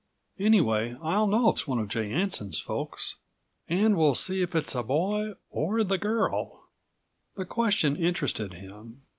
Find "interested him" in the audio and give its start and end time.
7.95-9.01